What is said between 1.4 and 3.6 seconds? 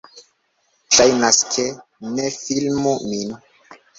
ke...- Ne filmu nin!